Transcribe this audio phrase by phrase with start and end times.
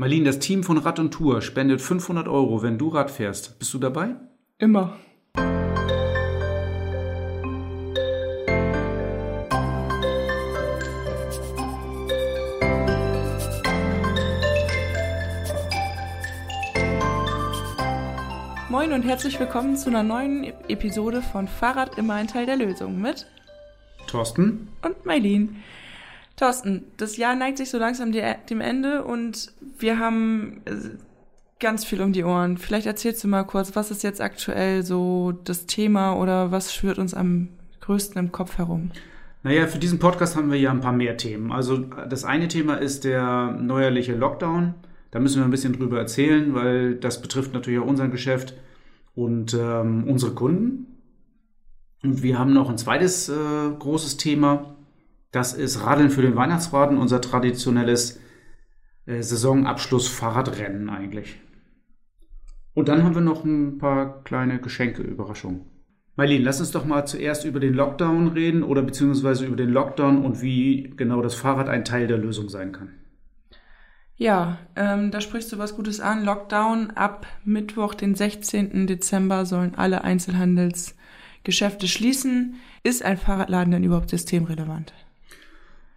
[0.00, 3.58] Marlene, das Team von Rad und Tour spendet 500 Euro, wenn du Rad fährst.
[3.58, 4.14] Bist du dabei?
[4.56, 4.96] Immer.
[18.70, 23.02] Moin und herzlich willkommen zu einer neuen Episode von Fahrrad immer ein Teil der Lösung
[23.02, 23.26] mit
[24.06, 25.62] Thorsten und Mailin.
[26.40, 30.72] Thorsten, das Jahr neigt sich so langsam dem Ende und wir haben äh,
[31.58, 32.56] ganz viel um die Ohren.
[32.56, 36.98] Vielleicht erzählst du mal kurz, was ist jetzt aktuell so das Thema oder was schwirrt
[36.98, 37.48] uns am
[37.80, 38.90] größten im Kopf herum?
[39.42, 41.52] Naja, für diesen Podcast haben wir ja ein paar mehr Themen.
[41.52, 44.74] Also das eine Thema ist der neuerliche Lockdown.
[45.10, 48.54] Da müssen wir ein bisschen drüber erzählen, weil das betrifft natürlich auch unser Geschäft
[49.14, 50.86] und ähm, unsere Kunden.
[52.02, 53.32] Und wir haben noch ein zweites äh,
[53.78, 54.76] großes Thema.
[55.32, 58.20] Das ist Radeln für den Weihnachtsbraten, unser traditionelles
[59.06, 61.40] äh, Saisonabschluss-Fahrradrennen eigentlich.
[62.74, 65.66] Und dann haben wir noch ein paar kleine Geschenke, Überraschungen.
[66.16, 70.24] Marlene, lass uns doch mal zuerst über den Lockdown reden oder beziehungsweise über den Lockdown
[70.24, 72.90] und wie genau das Fahrrad ein Teil der Lösung sein kann.
[74.16, 76.24] Ja, ähm, da sprichst du was Gutes an.
[76.24, 78.86] Lockdown ab Mittwoch, den 16.
[78.86, 82.56] Dezember sollen alle Einzelhandelsgeschäfte schließen.
[82.82, 84.92] Ist ein Fahrradladen denn überhaupt systemrelevant?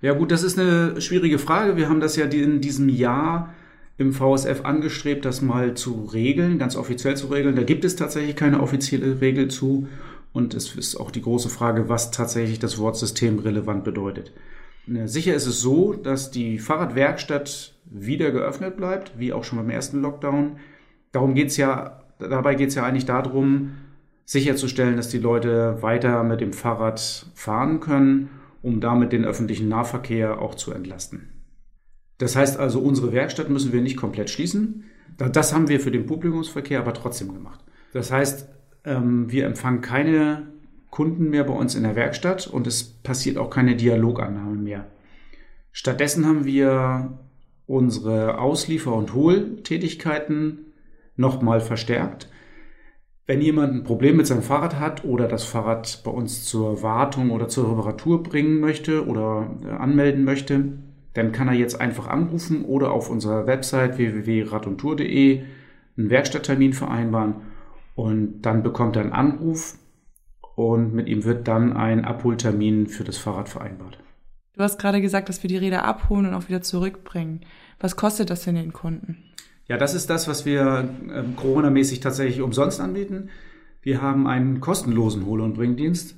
[0.03, 1.77] Ja gut, das ist eine schwierige Frage.
[1.77, 3.53] Wir haben das ja in diesem Jahr
[3.97, 7.55] im VSF angestrebt, das mal zu regeln, ganz offiziell zu regeln.
[7.55, 9.87] Da gibt es tatsächlich keine offizielle Regel zu.
[10.33, 14.33] Und es ist auch die große Frage, was tatsächlich das Wort systemrelevant bedeutet.
[15.05, 20.01] Sicher ist es so, dass die Fahrradwerkstatt wieder geöffnet bleibt, wie auch schon beim ersten
[20.01, 20.57] Lockdown.
[21.13, 23.75] Darum geht's ja, dabei geht es ja eigentlich darum,
[24.25, 28.29] sicherzustellen, dass die Leute weiter mit dem Fahrrad fahren können
[28.63, 31.29] um damit den öffentlichen Nahverkehr auch zu entlasten.
[32.17, 34.85] Das heißt also, unsere Werkstatt müssen wir nicht komplett schließen.
[35.17, 37.59] Das haben wir für den Publikumsverkehr aber trotzdem gemacht.
[37.91, 38.49] Das heißt,
[38.85, 40.47] ähm, wir empfangen keine
[40.89, 44.87] Kunden mehr bei uns in der Werkstatt und es passiert auch keine Dialogannahme mehr.
[45.71, 47.19] Stattdessen haben wir
[47.65, 50.73] unsere Ausliefer- und Hohltätigkeiten
[51.15, 52.29] nochmal verstärkt.
[53.25, 57.31] Wenn jemand ein Problem mit seinem Fahrrad hat oder das Fahrrad bei uns zur Wartung
[57.31, 60.73] oder zur Reparatur bringen möchte oder äh, anmelden möchte,
[61.13, 65.43] dann kann er jetzt einfach anrufen oder auf unserer Website www.radundtour.de
[65.95, 67.35] einen Werkstatttermin vereinbaren
[67.95, 69.77] und dann bekommt er einen Anruf
[70.55, 73.99] und mit ihm wird dann ein Abholtermin für das Fahrrad vereinbart.
[74.53, 77.41] Du hast gerade gesagt, dass wir die Räder abholen und auch wieder zurückbringen.
[77.79, 79.23] Was kostet das denn den Kunden?
[79.67, 83.29] Ja, das ist das, was wir äh, Corona-mäßig tatsächlich umsonst anbieten.
[83.81, 86.15] Wir haben einen kostenlosen Hol- und Bringdienst.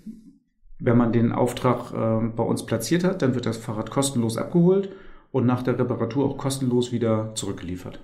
[0.80, 4.90] Wenn man den Auftrag äh, bei uns platziert hat, dann wird das Fahrrad kostenlos abgeholt
[5.32, 8.00] und nach der Reparatur auch kostenlos wieder zurückgeliefert.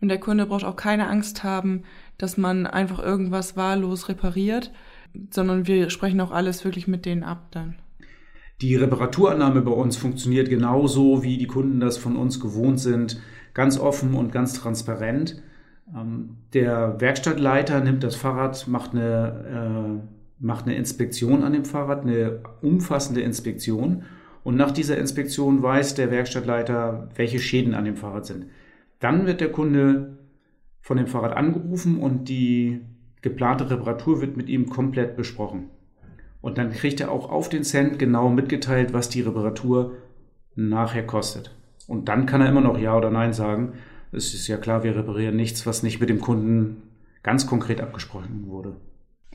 [0.00, 1.82] Und der Kunde braucht auch keine Angst haben,
[2.18, 4.72] dass man einfach irgendwas wahllos repariert,
[5.30, 7.76] sondern wir sprechen auch alles wirklich mit denen ab dann.
[8.60, 13.20] Die Reparaturannahme bei uns funktioniert genauso, wie die Kunden das von uns gewohnt sind
[13.54, 15.42] ganz offen und ganz transparent.
[15.94, 22.02] Ähm, der Werkstattleiter nimmt das Fahrrad, macht eine, äh, macht eine Inspektion an dem Fahrrad,
[22.02, 24.02] eine umfassende Inspektion.
[24.42, 28.46] Und nach dieser Inspektion weiß der Werkstattleiter, welche Schäden an dem Fahrrad sind.
[29.00, 30.18] Dann wird der Kunde
[30.80, 32.82] von dem Fahrrad angerufen und die
[33.22, 35.70] geplante Reparatur wird mit ihm komplett besprochen.
[36.42, 39.92] Und dann kriegt er auch auf den Cent genau mitgeteilt, was die Reparatur
[40.54, 41.56] nachher kostet.
[41.86, 43.74] Und dann kann er immer noch Ja oder Nein sagen.
[44.12, 46.82] Es ist ja klar, wir reparieren nichts, was nicht mit dem Kunden
[47.22, 48.76] ganz konkret abgesprochen wurde.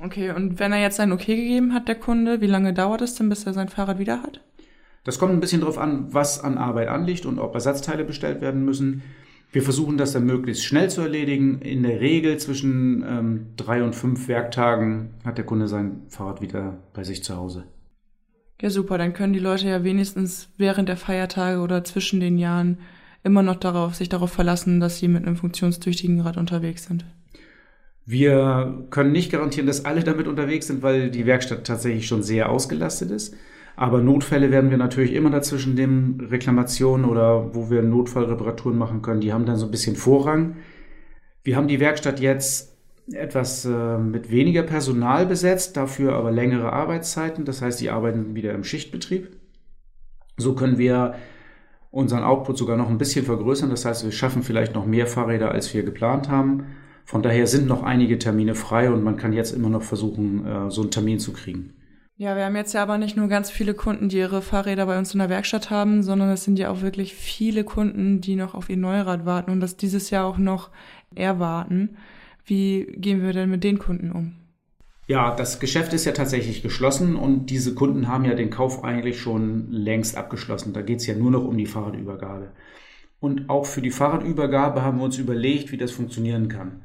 [0.01, 3.15] Okay, und wenn er jetzt ein Okay gegeben hat, der Kunde, wie lange dauert es
[3.15, 4.41] denn, bis er sein Fahrrad wieder hat?
[5.03, 8.63] Das kommt ein bisschen darauf an, was an Arbeit anliegt und ob Ersatzteile bestellt werden
[8.63, 9.01] müssen.
[9.51, 11.61] Wir versuchen das dann möglichst schnell zu erledigen.
[11.61, 16.77] In der Regel zwischen ähm, drei und fünf Werktagen hat der Kunde sein Fahrrad wieder
[16.93, 17.65] bei sich zu Hause.
[18.61, 18.97] Ja, super.
[18.97, 22.79] Dann können die Leute ja wenigstens während der Feiertage oder zwischen den Jahren
[23.23, 27.05] immer noch darauf, sich darauf verlassen, dass sie mit einem funktionstüchtigen Rad unterwegs sind.
[28.05, 32.49] Wir können nicht garantieren, dass alle damit unterwegs sind, weil die Werkstatt tatsächlich schon sehr
[32.49, 33.35] ausgelastet ist.
[33.75, 39.21] Aber Notfälle werden wir natürlich immer dazwischen den Reklamationen oder wo wir Notfallreparaturen machen können,
[39.21, 40.57] die haben dann so ein bisschen Vorrang.
[41.43, 42.75] Wir haben die Werkstatt jetzt
[43.13, 47.45] etwas äh, mit weniger Personal besetzt, dafür aber längere Arbeitszeiten.
[47.45, 49.29] Das heißt, die arbeiten wieder im Schichtbetrieb.
[50.37, 51.15] So können wir
[51.91, 53.69] unseren Output sogar noch ein bisschen vergrößern.
[53.69, 56.65] Das heißt, wir schaffen vielleicht noch mehr Fahrräder, als wir geplant haben.
[57.05, 60.69] Von daher sind noch einige Termine frei und man kann jetzt immer noch versuchen, äh,
[60.69, 61.73] so einen Termin zu kriegen.
[62.17, 64.99] Ja, wir haben jetzt ja aber nicht nur ganz viele Kunden, die ihre Fahrräder bei
[64.99, 68.55] uns in der Werkstatt haben, sondern es sind ja auch wirklich viele Kunden, die noch
[68.55, 70.69] auf ihr Neurad warten und das dieses Jahr auch noch
[71.15, 71.95] erwarten.
[72.49, 74.33] Wie gehen wir denn mit den Kunden um?
[75.05, 79.19] Ja, das Geschäft ist ja tatsächlich geschlossen und diese Kunden haben ja den Kauf eigentlich
[79.19, 80.73] schon längst abgeschlossen.
[80.73, 82.51] Da geht es ja nur noch um die Fahrradübergabe.
[83.19, 86.81] Und auch für die Fahrradübergabe haben wir uns überlegt, wie das funktionieren kann.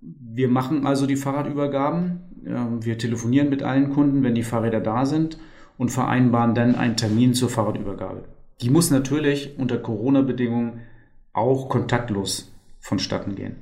[0.00, 2.80] Wir machen also die Fahrradübergaben.
[2.82, 5.38] Wir telefonieren mit allen Kunden, wenn die Fahrräder da sind
[5.78, 8.24] und vereinbaren dann einen Termin zur Fahrradübergabe.
[8.60, 10.80] Die muss natürlich unter Corona-Bedingungen
[11.32, 13.56] auch kontaktlos vonstatten gehen.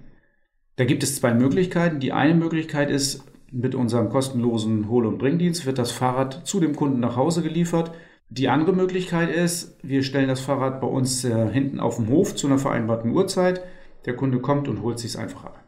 [0.83, 2.01] Da gibt es zwei Möglichkeiten.
[2.01, 6.75] Die eine Möglichkeit ist, mit unserem kostenlosen Hol- und Bringdienst wird das Fahrrad zu dem
[6.75, 7.93] Kunden nach Hause geliefert.
[8.31, 12.35] Die andere Möglichkeit ist, wir stellen das Fahrrad bei uns äh, hinten auf dem Hof
[12.35, 13.63] zu einer vereinbarten Uhrzeit.
[14.07, 15.63] Der Kunde kommt und holt sich es einfach ab.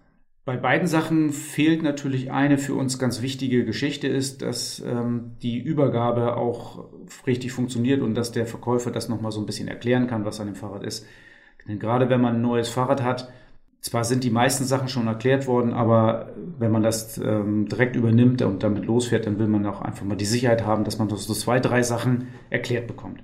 [0.44, 5.60] Bei beiden Sachen fehlt natürlich eine für uns ganz wichtige Geschichte ist, dass ähm, die
[5.60, 6.87] Übergabe auch
[7.25, 10.49] richtig funktioniert und dass der Verkäufer das nochmal so ein bisschen erklären kann, was an
[10.49, 11.06] dem Fahrrad ist.
[11.69, 13.32] Denn gerade wenn man ein neues Fahrrad hat,
[13.84, 18.40] zwar sind die meisten Sachen schon erklärt worden, aber wenn man das ähm, direkt übernimmt
[18.40, 21.34] und damit losfährt, dann will man auch einfach mal die Sicherheit haben, dass man so
[21.34, 23.20] zwei, drei Sachen erklärt bekommt.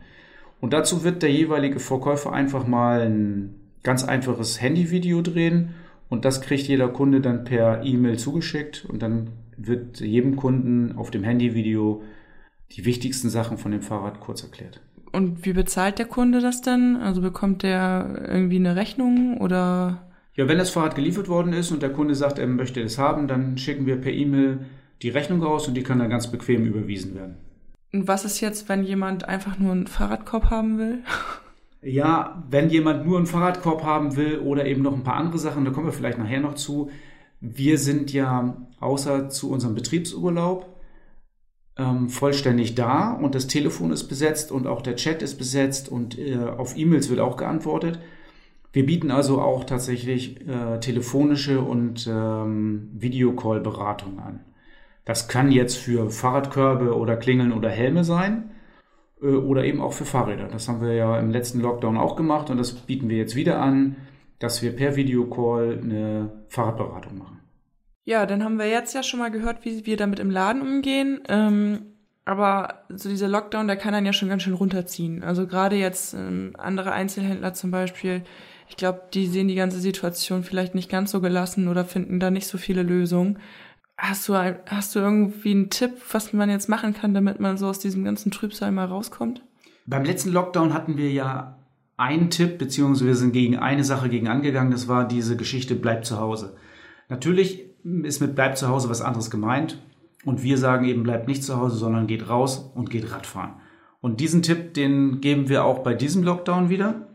[0.61, 5.71] Und dazu wird der jeweilige Verkäufer einfach mal ein ganz einfaches Handyvideo drehen
[6.11, 11.11] und das kriegt jeder Kunde dann per E-Mail zugeschickt und dann wird jedem Kunden auf
[11.11, 12.03] dem Handyvideo
[12.73, 14.83] die wichtigsten Sachen von dem Fahrrad kurz erklärt.
[15.11, 16.97] Und wie bezahlt der Kunde das dann?
[16.99, 20.03] Also bekommt der irgendwie eine Rechnung oder?
[20.41, 23.29] Ja, wenn das Fahrrad geliefert worden ist und der Kunde sagt, er möchte es haben,
[23.29, 24.61] dann schicken wir per E-Mail
[25.03, 27.37] die Rechnung raus und die kann dann ganz bequem überwiesen werden.
[27.93, 30.99] Und was ist jetzt, wenn jemand einfach nur einen Fahrradkorb haben will?
[31.83, 35.65] Ja, wenn jemand nur einen Fahrradkorb haben will oder eben noch ein paar andere Sachen,
[35.65, 36.91] da kommen wir vielleicht nachher noch zu.
[37.41, 40.79] Wir sind ja außer zu unserem Betriebsurlaub
[41.79, 46.19] ähm, vollständig da und das Telefon ist besetzt und auch der Chat ist besetzt und
[46.19, 47.99] äh, auf E-Mails wird auch geantwortet.
[48.73, 54.41] Wir bieten also auch tatsächlich äh, telefonische und ähm, Videocall-Beratung an.
[55.05, 58.51] Das kann jetzt für Fahrradkörbe oder Klingeln oder Helme sein.
[59.23, 60.49] Äh, oder eben auch für Fahrräder.
[60.49, 63.61] Das haben wir ja im letzten Lockdown auch gemacht und das bieten wir jetzt wieder
[63.61, 63.97] an,
[64.39, 67.41] dass wir per Videocall eine Fahrradberatung machen.
[68.05, 71.21] Ja, dann haben wir jetzt ja schon mal gehört, wie wir damit im Laden umgehen.
[71.29, 71.83] Ähm,
[72.25, 75.23] aber so dieser Lockdown, der kann einen ja schon ganz schön runterziehen.
[75.23, 78.23] Also gerade jetzt ähm, andere Einzelhändler zum Beispiel,
[78.71, 82.31] ich glaube, die sehen die ganze Situation vielleicht nicht ganz so gelassen oder finden da
[82.31, 83.41] nicht so viele Lösungen.
[83.99, 87.59] Hast du, ein, hast du irgendwie einen Tipp, was man jetzt machen kann, damit man
[87.59, 89.43] so aus diesem ganzen Trübsal mal rauskommt?
[89.87, 91.59] Beim letzten Lockdown hatten wir ja
[91.97, 96.05] einen Tipp, beziehungsweise wir sind gegen eine Sache gegen angegangen, das war diese Geschichte Bleib
[96.05, 96.57] zu Hause.
[97.09, 97.65] Natürlich
[98.05, 99.83] ist mit Bleib zu Hause was anderes gemeint
[100.25, 103.55] und wir sagen eben bleibt nicht zu Hause, sondern geht raus und geht Radfahren.
[104.01, 107.10] Und diesen Tipp, den geben wir auch bei diesem Lockdown wieder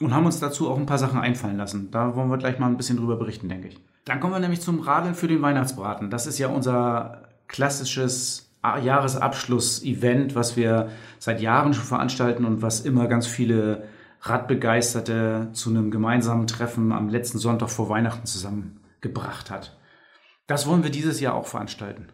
[0.00, 1.90] und haben uns dazu auch ein paar Sachen einfallen lassen.
[1.90, 3.78] Da wollen wir gleich mal ein bisschen drüber berichten, denke ich.
[4.04, 6.10] Dann kommen wir nämlich zum Radeln für den Weihnachtsbraten.
[6.10, 10.88] Das ist ja unser klassisches Jahresabschluss-Event, was wir
[11.18, 13.84] seit Jahren schon veranstalten und was immer ganz viele
[14.22, 19.78] Radbegeisterte zu einem gemeinsamen Treffen am letzten Sonntag vor Weihnachten zusammengebracht hat.
[20.46, 22.08] Das wollen wir dieses Jahr auch veranstalten.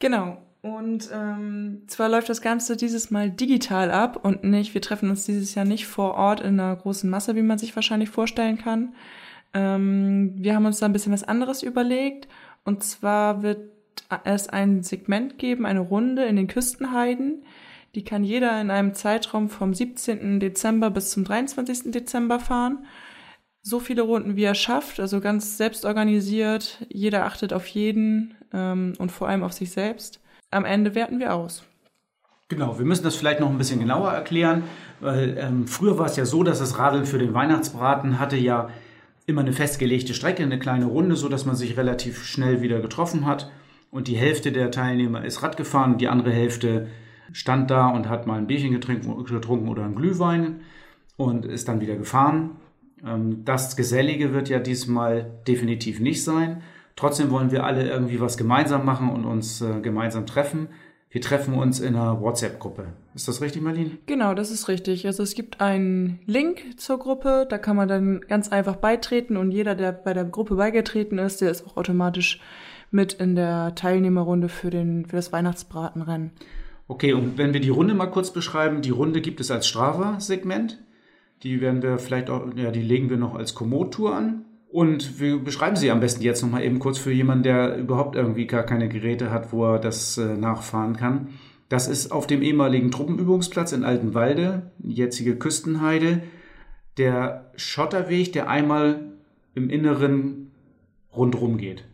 [0.00, 0.38] Genau.
[0.62, 5.26] Und ähm, zwar läuft das Ganze dieses Mal digital ab und nicht, wir treffen uns
[5.26, 8.94] dieses Jahr nicht vor Ort in einer großen Masse, wie man sich wahrscheinlich vorstellen kann,
[9.54, 12.28] ähm, wir haben uns da ein bisschen was anderes überlegt.
[12.64, 13.70] Und zwar wird
[14.24, 17.44] es ein Segment geben, eine Runde in den Küstenheiden.
[17.94, 20.40] Die kann jeder in einem Zeitraum vom 17.
[20.40, 21.90] Dezember bis zum 23.
[21.92, 22.86] Dezember fahren.
[23.62, 26.84] So viele Runden, wie er schafft, also ganz selbst organisiert.
[26.88, 30.21] Jeder achtet auf jeden ähm, und vor allem auf sich selbst.
[30.52, 31.64] Am Ende werten wir aus.
[32.48, 34.64] Genau, wir müssen das vielleicht noch ein bisschen genauer erklären,
[35.00, 38.68] weil ähm, früher war es ja so, dass das Radeln für den Weihnachtsbraten hatte ja
[39.24, 43.24] immer eine festgelegte Strecke, eine kleine Runde, so dass man sich relativ schnell wieder getroffen
[43.24, 43.50] hat.
[43.90, 46.88] Und die Hälfte der Teilnehmer ist Rad gefahren, die andere Hälfte
[47.32, 50.60] stand da und hat mal ein Bierchen getrunken oder einen Glühwein
[51.16, 52.50] und ist dann wieder gefahren.
[53.02, 56.62] Ähm, das Gesellige wird ja diesmal definitiv nicht sein.
[56.96, 60.68] Trotzdem wollen wir alle irgendwie was gemeinsam machen und uns äh, gemeinsam treffen.
[61.10, 62.86] Wir treffen uns in einer WhatsApp-Gruppe.
[63.14, 63.98] Ist das richtig, Marlene?
[64.06, 65.06] Genau, das ist richtig.
[65.06, 69.50] Also es gibt einen Link zur Gruppe, da kann man dann ganz einfach beitreten und
[69.50, 72.40] jeder, der bei der Gruppe beigetreten ist, der ist auch automatisch
[72.90, 76.30] mit in der Teilnehmerrunde für, den, für das Weihnachtsbratenrennen.
[76.88, 80.82] Okay, und wenn wir die Runde mal kurz beschreiben, die Runde gibt es als Strava-Segment.
[81.42, 84.44] Die werden wir vielleicht auch, ja, die legen wir noch als Komoot-Tour an.
[84.72, 88.46] Und wir beschreiben sie am besten jetzt nochmal eben kurz für jemanden, der überhaupt irgendwie
[88.46, 91.28] gar keine Geräte hat, wo er das äh, nachfahren kann.
[91.68, 96.22] Das ist auf dem ehemaligen Truppenübungsplatz in Altenwalde, jetzige Küstenheide,
[96.96, 99.12] der Schotterweg, der einmal
[99.54, 100.52] im Inneren
[101.14, 101.84] rundrum geht.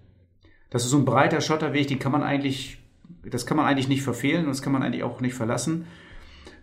[0.71, 2.79] Das ist so ein breiter Schotterweg, den kann man eigentlich,
[3.29, 5.87] das kann man eigentlich nicht verfehlen und das kann man eigentlich auch nicht verlassen.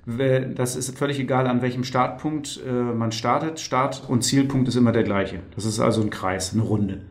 [0.05, 3.59] Das ist völlig egal, an welchem Startpunkt äh, man startet.
[3.59, 5.39] Start und Zielpunkt ist immer der gleiche.
[5.55, 7.01] Das ist also ein Kreis, eine Runde.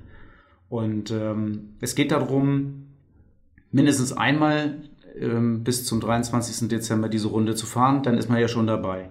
[0.69, 2.87] Und ähm, es geht darum,
[3.73, 4.77] mindestens einmal
[5.19, 6.69] ähm, bis zum 23.
[6.69, 8.05] Dezember diese Runde zu fahren.
[8.05, 9.09] Dann ist man ja schon dabei.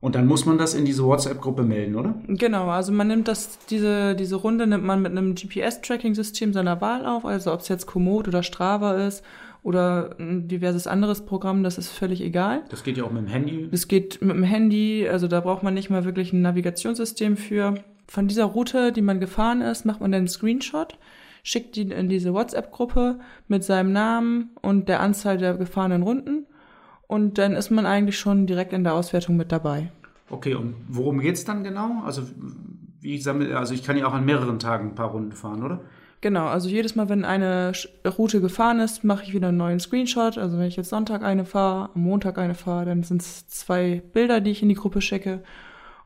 [0.00, 2.14] Und dann muss man das in diese WhatsApp-Gruppe melden, oder?
[2.28, 7.06] Genau, also man nimmt das, diese, diese Runde nimmt man mit einem GPS-Tracking-System seiner Wahl
[7.06, 9.24] auf, also ob es jetzt Komoot oder Strava ist
[9.66, 12.62] oder ein diverses anderes Programm, das ist völlig egal.
[12.68, 13.66] Das geht ja auch mit dem Handy.
[13.68, 17.74] Das geht mit dem Handy, also da braucht man nicht mal wirklich ein Navigationssystem für.
[18.06, 20.96] Von dieser Route, die man gefahren ist, macht man dann einen Screenshot,
[21.42, 23.18] schickt ihn in diese WhatsApp-Gruppe
[23.48, 26.46] mit seinem Namen und der Anzahl der gefahrenen Runden
[27.08, 29.90] und dann ist man eigentlich schon direkt in der Auswertung mit dabei.
[30.30, 32.04] Okay, und worum geht's dann genau?
[32.04, 32.22] Also
[33.00, 35.80] wie sammle, also ich kann ja auch an mehreren Tagen ein paar Runden fahren, oder?
[36.22, 37.72] Genau, also jedes Mal, wenn eine
[38.18, 40.38] Route gefahren ist, mache ich wieder einen neuen Screenshot.
[40.38, 44.02] Also wenn ich jetzt Sonntag eine fahre, am Montag eine fahre, dann sind es zwei
[44.12, 45.42] Bilder, die ich in die Gruppe schicke.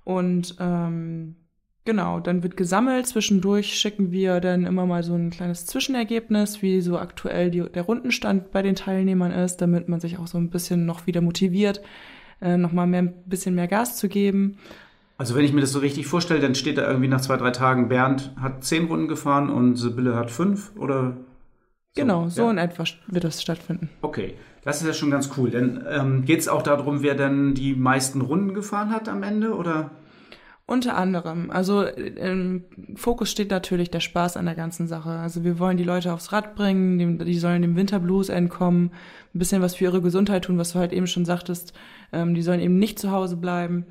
[0.04, 1.36] Und ähm,
[1.84, 3.06] genau, dann wird gesammelt.
[3.06, 7.82] Zwischendurch schicken wir dann immer mal so ein kleines Zwischenergebnis, wie so aktuell die, der
[7.82, 11.80] Rundenstand bei den Teilnehmern ist, damit man sich auch so ein bisschen noch wieder motiviert,
[12.40, 14.58] äh, nochmal ein bisschen mehr Gas zu geben.
[15.20, 17.50] Also wenn ich mir das so richtig vorstelle, dann steht da irgendwie nach zwei, drei
[17.50, 21.18] Tagen, Bernd hat zehn Runden gefahren und Sibylle hat fünf oder?
[21.94, 22.52] So, genau, so ja.
[22.52, 23.90] in etwa wird das stattfinden.
[24.00, 24.32] Okay,
[24.64, 25.50] das ist ja schon ganz cool.
[25.50, 29.54] Denn ähm, geht es auch darum, wer dann die meisten Runden gefahren hat am Ende
[29.54, 29.90] oder?
[30.64, 31.50] Unter anderem.
[31.50, 35.10] Also im Fokus steht natürlich der Spaß an der ganzen Sache.
[35.10, 38.92] Also wir wollen die Leute aufs Rad bringen, die sollen dem Winterblues entkommen,
[39.34, 41.74] ein bisschen was für ihre Gesundheit tun, was du halt eben schon sagtest.
[42.10, 43.84] Ähm, die sollen eben nicht zu Hause bleiben.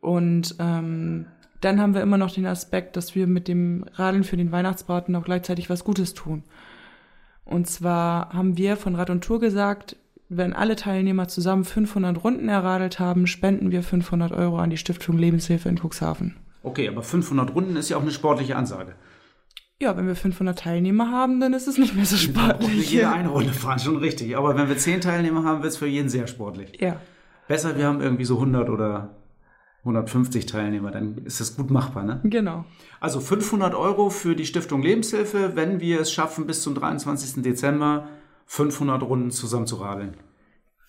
[0.00, 1.26] Und ähm,
[1.60, 5.14] dann haben wir immer noch den Aspekt, dass wir mit dem Radeln für den Weihnachtsbraten
[5.14, 6.42] auch gleichzeitig was Gutes tun.
[7.44, 9.96] Und zwar haben wir von Rad und Tour gesagt,
[10.28, 15.18] wenn alle Teilnehmer zusammen 500 Runden erradelt haben, spenden wir 500 Euro an die Stiftung
[15.18, 16.36] Lebenshilfe in Cuxhaven.
[16.62, 18.94] Okay, aber 500 Runden ist ja auch eine sportliche Ansage.
[19.82, 22.92] Ja, wenn wir 500 Teilnehmer haben, dann ist es nicht mehr so sportlich.
[22.92, 24.36] Wir jede eine Runde fahren, schon richtig.
[24.36, 26.78] Aber wenn wir 10 Teilnehmer haben, wird es für jeden sehr sportlich.
[26.80, 27.00] Ja.
[27.48, 29.19] Besser, wir haben irgendwie so 100 oder
[29.80, 32.20] 150 Teilnehmer, dann ist das gut machbar, ne?
[32.24, 32.64] Genau.
[33.00, 37.42] Also 500 Euro für die Stiftung Lebenshilfe, wenn wir es schaffen, bis zum 23.
[37.42, 38.08] Dezember
[38.46, 40.16] 500 Runden zusammen zu radeln.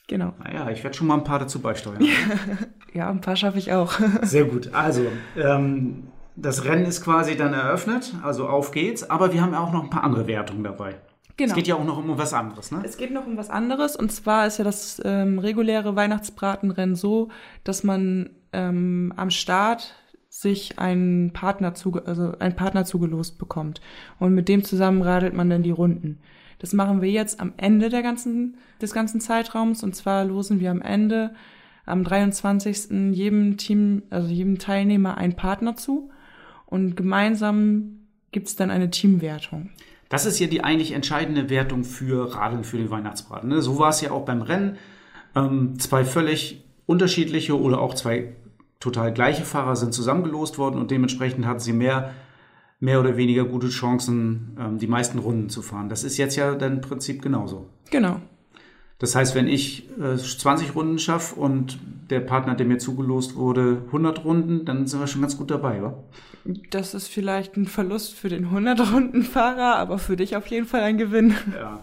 [0.07, 0.33] Genau.
[0.43, 2.05] Naja, ich werde schon mal ein paar dazu beisteuern.
[2.93, 3.93] ja, ein paar schaffe ich auch.
[4.23, 4.73] Sehr gut.
[4.73, 5.03] Also,
[5.37, 9.83] ähm, das Rennen ist quasi dann eröffnet, also auf geht's, aber wir haben auch noch
[9.83, 10.95] ein paar andere Wertungen dabei.
[11.37, 11.51] Genau.
[11.51, 12.81] Es geht ja auch noch um was anderes, ne?
[12.83, 17.29] Es geht noch um was anderes und zwar ist ja das ähm, reguläre Weihnachtsbratenrennen so,
[17.63, 19.95] dass man ähm, am Start
[20.29, 23.81] sich einen Partner zuge also einen Partner zugelost bekommt
[24.17, 26.19] und mit dem zusammen radelt man dann die Runden.
[26.59, 30.71] Das machen wir jetzt am Ende der ganzen des ganzen Zeitraums und zwar losen wir
[30.71, 31.33] am Ende
[31.85, 33.13] am 23.
[33.13, 36.09] jedem Team, also jedem Teilnehmer einen Partner zu
[36.65, 39.69] und gemeinsam gibt's dann eine Teamwertung.
[40.07, 43.49] Das ist ja die eigentlich entscheidende Wertung für Radeln für den Weihnachtsbraten.
[43.49, 43.61] Ne?
[43.61, 44.77] So war es ja auch beim Rennen.
[45.35, 48.33] Ähm, zwei völlig unterschiedliche oder auch zwei
[48.81, 52.13] total gleiche Fahrer sind zusammengelost worden und dementsprechend hatten sie mehr,
[52.81, 55.87] mehr oder weniger gute Chancen, ähm, die meisten Runden zu fahren.
[55.87, 57.67] Das ist jetzt ja dann im Prinzip genauso.
[57.89, 58.19] Genau.
[58.99, 63.83] Das heißt, wenn ich äh, 20 Runden schaffe und der Partner, der mir zugelost wurde,
[63.87, 66.03] 100 Runden, dann sind wir schon ganz gut dabei, wa?
[66.71, 70.97] Das ist vielleicht ein Verlust für den 100-Runden-Fahrer, aber für dich auf jeden Fall ein
[70.97, 71.35] Gewinn.
[71.55, 71.79] Ja.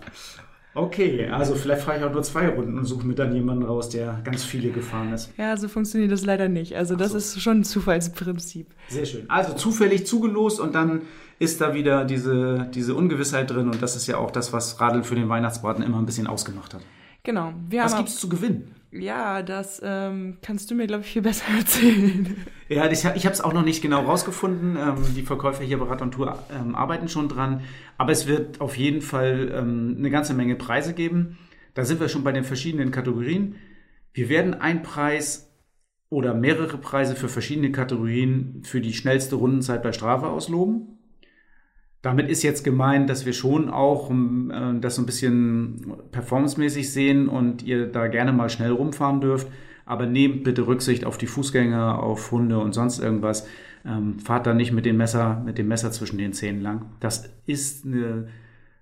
[0.74, 3.88] Okay, also vielleicht fahre ich auch nur zwei Runden und suche mir dann jemanden raus,
[3.88, 5.32] der ganz viele gefahren ist.
[5.36, 6.76] Ja, so funktioniert das leider nicht.
[6.76, 7.18] Also das so.
[7.18, 8.68] ist schon ein Zufallsprinzip.
[8.88, 9.28] Sehr schön.
[9.28, 11.02] Also zufällig zugelost und dann
[11.38, 15.04] ist da wieder diese, diese Ungewissheit drin und das ist ja auch das, was Radeln
[15.04, 16.82] für den Weihnachtsbraten immer ein bisschen ausgemacht hat.
[17.24, 17.52] Genau.
[17.70, 18.74] Was gibt es zu gewinnen?
[18.90, 22.36] Ja, das ähm, kannst du mir, glaube ich, viel besser erzählen.
[22.68, 24.76] Ja, ich, ich habe es auch noch nicht genau rausgefunden.
[24.76, 27.62] Ähm, die Verkäufer hier bei Rad und Tour ähm, arbeiten schon dran.
[27.96, 31.38] Aber es wird auf jeden Fall ähm, eine ganze Menge Preise geben.
[31.74, 33.56] Da sind wir schon bei den verschiedenen Kategorien.
[34.12, 35.50] Wir werden einen Preis
[36.10, 40.97] oder mehrere Preise für verschiedene Kategorien für die schnellste Rundenzeit bei Strava ausloben.
[42.00, 47.28] Damit ist jetzt gemeint, dass wir schon auch äh, das so ein bisschen performancemäßig sehen
[47.28, 49.48] und ihr da gerne mal schnell rumfahren dürft.
[49.84, 53.46] Aber nehmt bitte Rücksicht auf die Fußgänger, auf Hunde und sonst irgendwas.
[53.84, 56.86] Ähm, fahrt da nicht mit dem Messer, mit dem Messer zwischen den Zähnen lang.
[57.00, 58.28] Das ist eine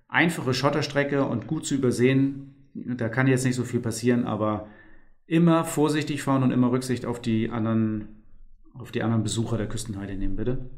[0.07, 2.53] einfache Schotterstrecke und gut zu übersehen.
[2.73, 4.67] da kann jetzt nicht so viel passieren, aber
[5.25, 8.23] immer vorsichtig fahren und immer Rücksicht auf die anderen,
[8.73, 10.69] auf die anderen Besucher der Küstenheide nehmen, bitte.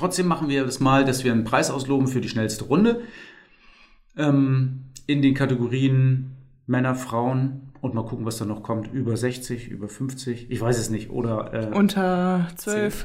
[0.00, 3.02] Trotzdem machen wir das mal, dass wir einen Preis ausloben für die schnellste Runde.
[4.16, 8.90] Ähm, in den Kategorien Männer, Frauen und mal gucken, was da noch kommt.
[8.94, 11.10] Über 60, über 50, ich weiß es nicht.
[11.10, 13.04] Oder äh, unter 12.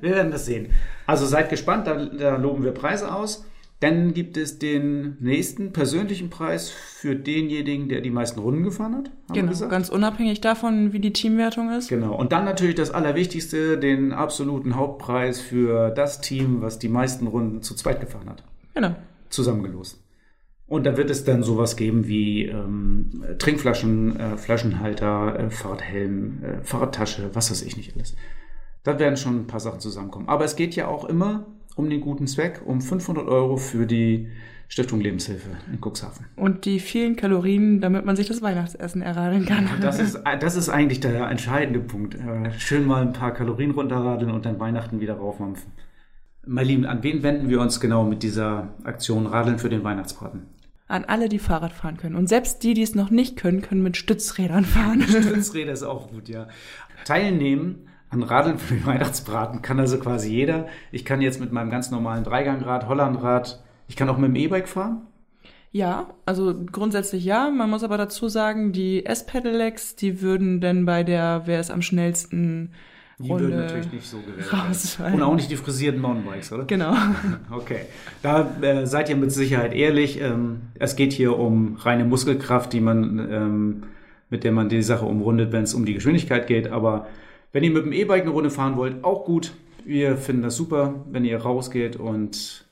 [0.00, 0.72] wir werden das sehen.
[1.06, 3.46] Also seid gespannt, da, da loben wir Preise aus.
[3.80, 9.10] Dann gibt es den nächsten persönlichen Preis für denjenigen, der die meisten Runden gefahren hat.
[9.32, 11.88] Genau, ganz unabhängig davon, wie die Teamwertung ist.
[11.88, 12.16] Genau.
[12.16, 17.62] Und dann natürlich das Allerwichtigste, den absoluten Hauptpreis für das Team, was die meisten Runden
[17.62, 18.42] zu zweit gefahren hat.
[18.74, 18.96] Genau.
[19.28, 20.02] Zusammengelost.
[20.66, 26.64] Und da wird es dann sowas geben wie ähm, Trinkflaschen, äh, Flaschenhalter, äh, Fahrradhelm, äh,
[26.64, 28.16] Fahrradtasche, was weiß ich nicht alles.
[28.82, 30.28] Da werden schon ein paar Sachen zusammenkommen.
[30.28, 31.46] Aber es geht ja auch immer
[31.78, 34.28] um den guten Zweck, um 500 Euro für die
[34.66, 36.26] Stiftung Lebenshilfe in Cuxhaven.
[36.34, 39.68] Und die vielen Kalorien, damit man sich das Weihnachtsessen erradeln kann.
[39.80, 42.16] Das ist, das ist eigentlich der entscheidende Punkt.
[42.16, 45.70] Äh, schön mal ein paar Kalorien runterradeln und dann Weihnachten wieder raufmampfen.
[46.44, 50.46] Mein Lieben, an wen wenden wir uns genau mit dieser Aktion Radeln für den Weihnachtsbraten?
[50.88, 52.16] An alle, die Fahrrad fahren können.
[52.16, 55.02] Und selbst die, die es noch nicht können, können mit Stützrädern fahren.
[55.06, 56.48] Stützräder ist auch gut, ja.
[57.04, 60.66] Teilnehmen an Radeln für den Weihnachtsbraten kann also quasi jeder.
[60.92, 64.68] Ich kann jetzt mit meinem ganz normalen Dreigangrad, Hollandrad, ich kann auch mit dem E-Bike
[64.68, 65.02] fahren.
[65.70, 67.50] Ja, also grundsätzlich ja.
[67.50, 71.82] Man muss aber dazu sagen, die S-Pedelecs, die würden denn bei der, wer ist am
[71.82, 72.72] schnellsten
[73.18, 75.14] die Runde würden natürlich nicht so gewählt werden.
[75.14, 76.64] Und auch nicht die frisierten Mountainbikes, oder?
[76.64, 76.94] Genau.
[77.50, 77.80] Okay.
[78.22, 80.20] Da äh, seid ihr mit Sicherheit ehrlich.
[80.20, 83.82] Ähm, es geht hier um reine Muskelkraft, die man, ähm,
[84.30, 86.70] mit der man die Sache umrundet, wenn es um die Geschwindigkeit geht.
[86.70, 87.08] Aber
[87.52, 89.54] wenn ihr mit dem E-Bike eine Runde fahren wollt, auch gut.
[89.84, 92.66] Wir finden das super, wenn ihr rausgeht und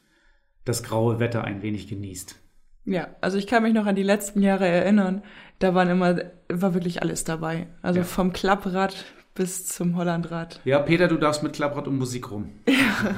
[0.64, 2.36] das graue Wetter ein wenig genießt.
[2.84, 5.22] Ja, also ich kann mich noch an die letzten Jahre erinnern.
[5.58, 7.66] Da waren immer, war wirklich alles dabei.
[7.82, 8.04] Also ja.
[8.04, 10.60] vom Klapprad bis zum Hollandrad.
[10.64, 12.50] Ja, Peter, du darfst mit Klapprad und Musik rum.
[12.68, 13.14] Ja.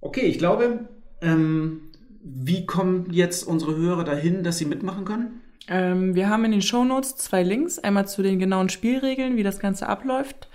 [0.00, 0.88] Okay, ich glaube,
[1.20, 1.90] ähm,
[2.22, 5.40] wie kommen jetzt unsere Hörer dahin, dass sie mitmachen können?
[5.68, 7.78] Ähm, wir haben in den Shownotes zwei Links.
[7.78, 10.48] Einmal zu den genauen Spielregeln, wie das Ganze abläuft.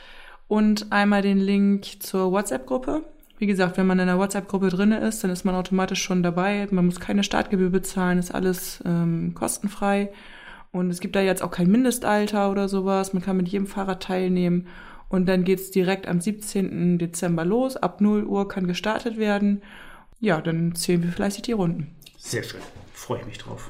[0.47, 3.03] Und einmal den Link zur WhatsApp-Gruppe.
[3.37, 6.67] Wie gesagt, wenn man in der WhatsApp-Gruppe drin ist, dann ist man automatisch schon dabei.
[6.71, 10.11] Man muss keine Startgebühr bezahlen, ist alles ähm, kostenfrei.
[10.71, 13.13] Und es gibt da jetzt auch kein Mindestalter oder sowas.
[13.13, 14.67] Man kann mit jedem Fahrrad teilnehmen.
[15.07, 16.97] Und dann geht's direkt am 17.
[16.97, 17.77] Dezember los.
[17.77, 19.61] Ab 0 Uhr kann gestartet werden.
[20.19, 21.95] Ja, dann zählen wir fleißig die Runden.
[22.17, 22.61] Sehr schön.
[22.93, 23.69] Freue ich mich drauf.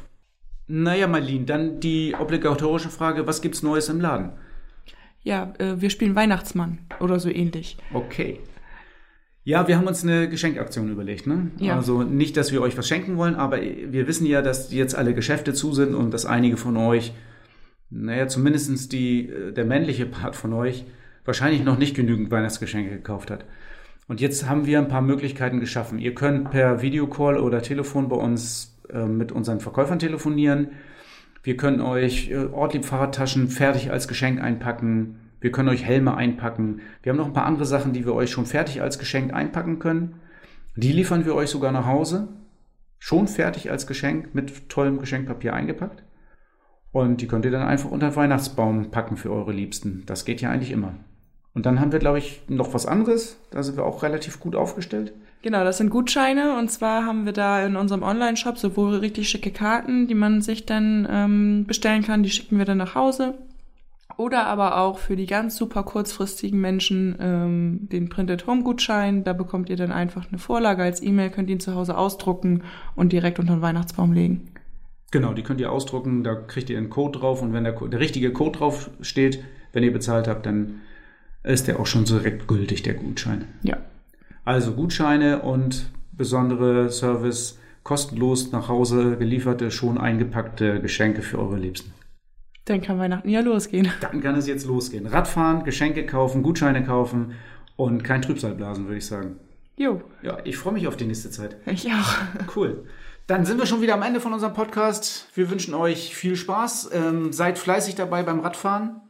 [0.67, 4.31] Naja, Marlene, dann die obligatorische Frage, was gibt's Neues im Laden?
[5.21, 7.77] Ja, äh, wir spielen Weihnachtsmann oder so ähnlich.
[7.93, 8.39] Okay.
[9.45, 11.27] Ja, wir haben uns eine Geschenkaktion überlegt.
[11.27, 11.51] Ne?
[11.59, 11.75] Ja.
[11.75, 15.13] Also nicht, dass wir euch was schenken wollen, aber wir wissen ja, dass jetzt alle
[15.13, 17.13] Geschäfte zu sind und dass einige von euch,
[17.89, 20.85] naja, zumindestens die, äh, der männliche Part von euch,
[21.25, 23.45] wahrscheinlich noch nicht genügend Weihnachtsgeschenke gekauft hat.
[24.07, 25.99] Und jetzt haben wir ein paar Möglichkeiten geschaffen.
[25.99, 30.69] Ihr könnt per Videocall oder Telefon bei uns äh, mit unseren Verkäufern telefonieren.
[31.43, 35.19] Wir können euch äh, Ortlieb Fahrradtaschen fertig als Geschenk einpacken.
[35.41, 36.81] Wir können euch Helme einpacken.
[37.01, 39.79] Wir haben noch ein paar andere Sachen, die wir euch schon fertig als Geschenk einpacken
[39.79, 40.21] können.
[40.75, 42.29] Die liefern wir euch sogar nach Hause.
[42.97, 46.03] Schon fertig als Geschenk mit tollem Geschenkpapier eingepackt.
[46.93, 50.03] Und die könnt ihr dann einfach unter den Weihnachtsbaum packen für eure Liebsten.
[50.05, 50.95] Das geht ja eigentlich immer.
[51.53, 53.37] Und dann haben wir, glaube ich, noch was anderes.
[53.51, 55.13] Da sind wir auch relativ gut aufgestellt.
[55.43, 56.57] Genau, das sind Gutscheine.
[56.57, 60.65] Und zwar haben wir da in unserem Online-Shop sowohl richtig schicke Karten, die man sich
[60.65, 62.23] dann ähm, bestellen kann.
[62.23, 63.37] Die schicken wir dann nach Hause.
[64.15, 69.25] Oder aber auch für die ganz super kurzfristigen Menschen ähm, den Printed Home Gutschein.
[69.25, 72.63] Da bekommt ihr dann einfach eine Vorlage als E-Mail, könnt ihn zu Hause ausdrucken
[72.95, 74.49] und direkt unter den Weihnachtsbaum legen.
[75.11, 77.99] Genau, die könnt ihr ausdrucken, da kriegt ihr einen Code drauf und wenn der, der
[77.99, 80.81] richtige Code drauf steht, wenn ihr bezahlt habt, dann
[81.43, 83.45] ist der auch schon direkt gültig, der Gutschein.
[83.61, 83.77] Ja.
[84.45, 91.93] Also Gutscheine und besondere Service, kostenlos nach Hause gelieferte, schon eingepackte Geschenke für eure Liebsten.
[92.65, 93.89] Dann kann Weihnachten ja losgehen.
[94.01, 95.05] Dann kann es jetzt losgehen.
[95.05, 97.33] Radfahren, Geschenke kaufen, Gutscheine kaufen
[97.75, 99.37] und kein Trübsal blasen, würde ich sagen.
[99.75, 100.01] Jo.
[100.21, 101.57] Ja, ich freue mich auf die nächste Zeit.
[101.65, 102.15] Ich auch.
[102.55, 102.85] Cool.
[103.27, 105.29] Dann sind wir schon wieder am Ende von unserem Podcast.
[105.33, 106.91] Wir wünschen euch viel Spaß.
[106.93, 109.01] Ähm, seid fleißig dabei beim Radfahren.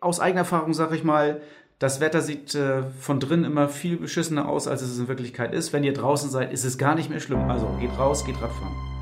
[0.00, 1.42] Aus eigener Erfahrung sage ich mal,
[1.78, 5.72] das Wetter sieht äh, von drin immer viel beschissener aus, als es in Wirklichkeit ist.
[5.72, 7.48] Wenn ihr draußen seid, ist es gar nicht mehr schlimm.
[7.48, 8.97] Also geht raus, geht Radfahren.